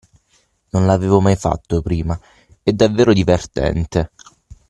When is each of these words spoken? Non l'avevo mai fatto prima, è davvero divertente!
Non 0.71 0.87
l'avevo 0.87 1.21
mai 1.21 1.35
fatto 1.35 1.83
prima, 1.83 2.19
è 2.63 2.71
davvero 2.73 3.13
divertente! 3.13 4.13